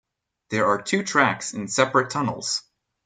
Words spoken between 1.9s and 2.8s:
tunnels.